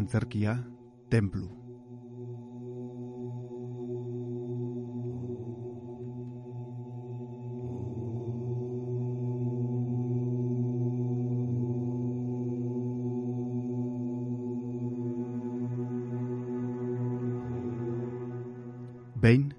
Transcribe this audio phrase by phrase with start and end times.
[0.00, 0.54] Antzerkia,
[1.12, 1.46] templu.
[19.20, 19.50] Behin,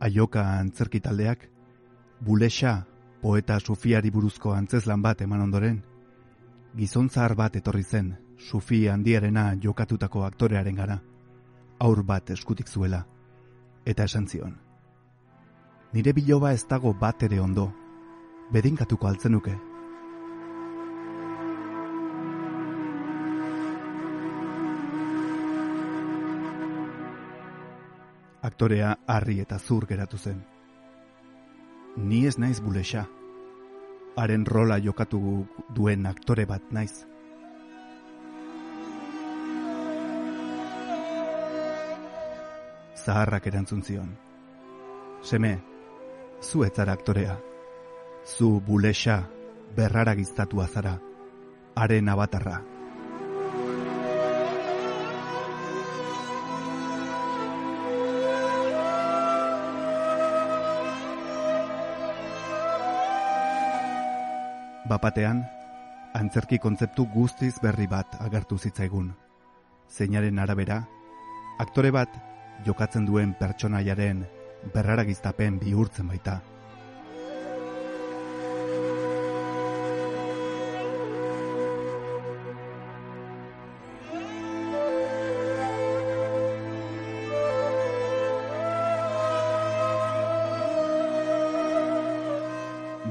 [0.00, 1.50] aioka antzerki taldeak,
[2.24, 2.86] bulexa
[3.20, 5.82] poeta Sufiari buruzko antzeslan bat eman ondoren,
[6.76, 10.98] gizon zahar bat etorri zen Sufi handiarena jokatutako aktorearen gara,
[11.78, 13.04] aur bat eskutik zuela,
[13.86, 14.56] eta esan zion.
[15.92, 17.68] Nire biloba ez dago bat ere ondo,
[18.52, 19.54] bedinkatuko altzenuke.
[28.42, 30.42] Aktorea harri eta zur geratu zen.
[31.96, 33.06] Ni ez naiz bulexa.
[34.16, 35.20] Haren rola jokatu
[35.74, 37.06] duen aktore bat naiz.
[43.04, 44.12] Zaharrak erantzun zion.
[45.22, 45.58] Seme,
[46.40, 47.38] zu etzara aktorea.
[48.24, 49.18] Zu bulexa,
[49.76, 50.98] berrara giztatu azara.
[51.74, 52.73] Haren abatarra.
[64.84, 65.38] Bapatean,
[66.12, 69.06] antzerki kontzeptu guztiz berri bat agertu zitzaigun.
[69.88, 70.82] Zeinaren arabera,
[71.64, 72.18] aktore bat
[72.66, 74.20] jokatzen duen pertsonaiaren
[74.74, 76.42] berraragiztapen bihurtzen baita.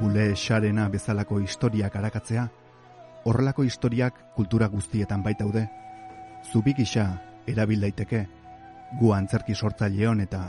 [0.04, 2.42] Bule xarena bezalako historiak arakatzea,
[3.24, 5.62] horrelako historiak kultura guztietan baitaude.
[6.52, 7.06] Zubik isa
[7.48, 8.26] erabil daiteke,
[9.00, 10.42] gu antzerki sortzaileon eta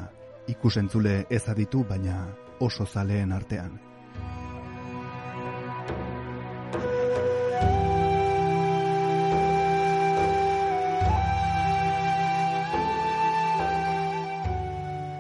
[0.51, 2.17] ikusentzule ez aditu baina
[2.59, 3.79] oso zaleen artean.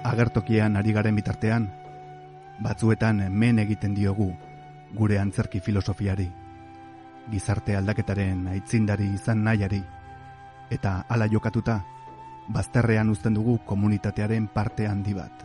[0.03, 1.71] Agertokian ari garen bitartean,
[2.63, 4.31] batzuetan men egiten diogu
[4.95, 6.29] gure antzerki filosofiari,
[7.31, 9.83] gizarte aldaketaren aitzindari izan nahiari,
[10.71, 11.81] eta hala jokatuta,
[12.49, 15.45] bazterrean uzten dugu komunitatearen parte handi bat.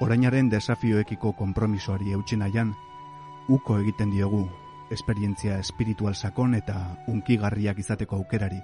[0.00, 2.74] Orainaren desafioekiko konpromisoari eutsi nahian,
[3.48, 4.48] uko egiten diogu
[4.90, 8.60] esperientzia espiritual sakon eta unkigarriak izateko aukerari,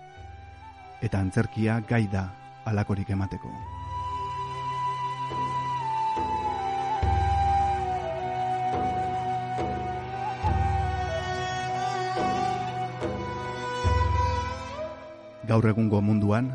[1.00, 2.28] eta antzerkia gai da
[2.66, 3.50] alakorik emateko.
[15.46, 16.48] Gaur egungo munduan,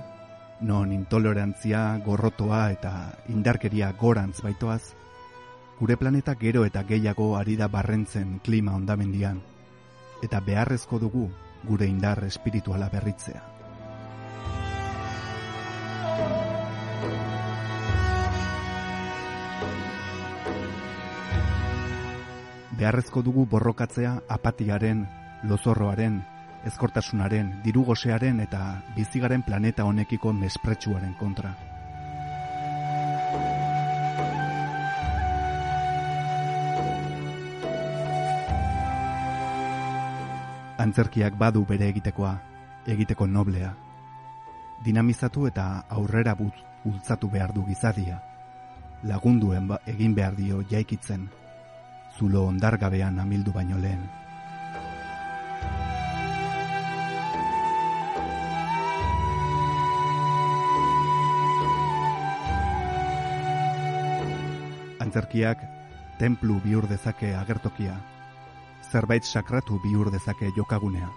[0.59, 2.91] non intolerantzia, gorrotoa eta
[3.31, 4.81] indarkeria gorantz baitoaz,
[5.79, 9.39] gure planeta gero eta gehiago ari da barrentzen klima ondamendian,
[10.21, 11.29] eta beharrezko dugu
[11.63, 13.41] gure indar espirituala berritzea.
[22.81, 25.03] Beharrezko dugu borrokatzea apatiaren,
[25.45, 26.23] lozorroaren,
[26.65, 31.53] ezkortasunaren, dirugosearen eta bizigaren planeta honekiko mespretsuaren kontra.
[40.81, 42.31] Antzerkiak badu bere egitekoa,
[42.89, 43.67] egiteko noblea.
[44.81, 48.15] Dinamizatu eta aurrera but bultzatu behar du gizadia.
[49.03, 51.27] Lagunduen ba, egin behar dio jaikitzen,
[52.17, 54.01] zulo ondargabean amildu baino lehen.
[65.05, 65.61] Antzerkiak
[66.17, 67.99] templu bihur dezake agertokia,
[68.91, 71.09] zerbait sakratu bihur dezake jokagunea.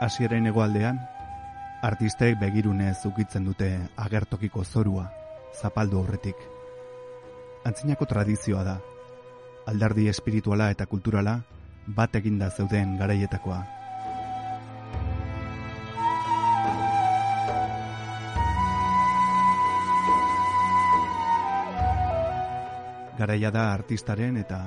[0.00, 1.00] Asieren egoaldean,
[1.82, 5.08] artistek begirunez ukitzen dute agertokiko zorua,
[5.60, 6.36] zapaldu horretik.
[7.66, 8.76] Antzinako tradizioa da,
[9.66, 11.40] aldardi espirituala eta kulturala
[11.96, 13.77] bat eginda zeuden garaietakoa.
[23.18, 24.58] Garaia da artistaren eta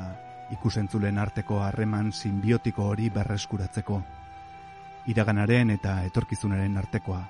[0.51, 4.01] ikusentzulen arteko harreman sinbiotiko hori berreskuratzeko.
[5.07, 7.21] iraganaren eta etorkizunaren artekoa.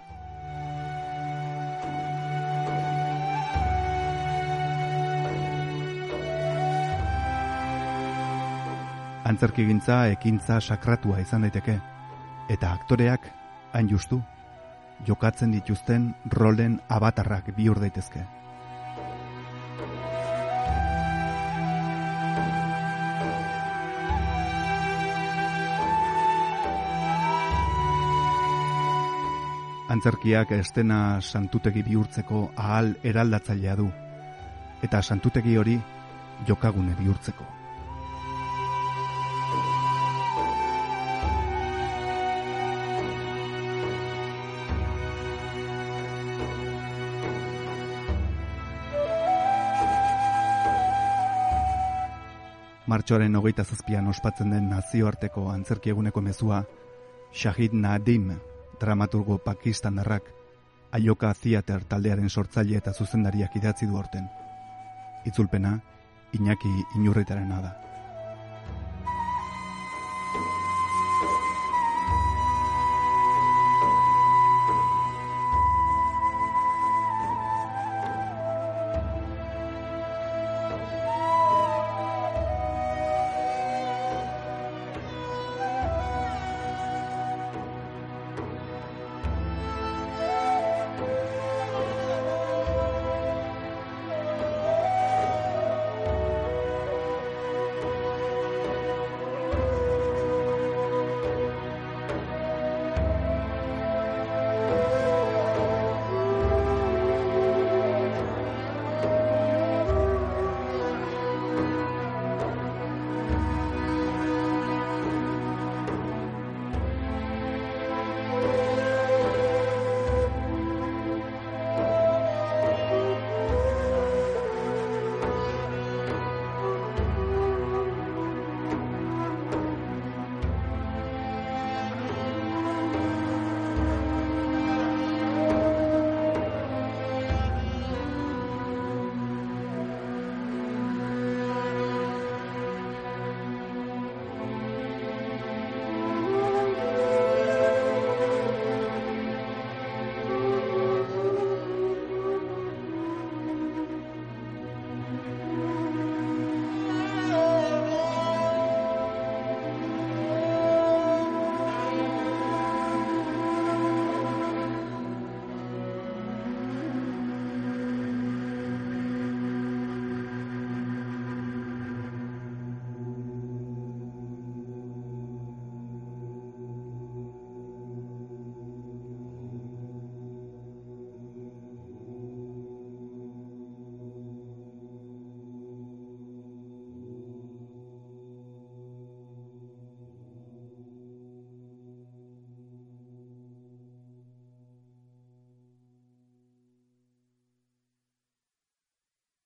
[9.31, 11.77] Antzerkigintza ekintza sakratua izan daiteke,
[12.50, 13.29] eta aktoreak
[13.71, 14.19] hain justu,
[15.07, 18.25] jokatzen dituzten rolen abatarrak bihur daitezke.
[29.91, 33.89] Antzerkiak estena santutegi bihurtzeko ahal eraldatzailea du,
[34.88, 35.73] eta santutegi hori
[36.47, 37.43] jokagune bihurtzeko.
[52.87, 56.63] Martxoaren hogeita zazpian ospatzen den nazioarteko antzerki eguneko mezua,
[57.31, 58.31] Shahid Nadim,
[58.81, 60.24] dramaturgo pakistanarrak,
[60.92, 64.25] Aioka Theater taldearen sortzaile eta zuzendariak idatzi du orten.
[65.30, 65.78] Itzulpena,
[66.33, 67.72] Iñaki Inurritarena da.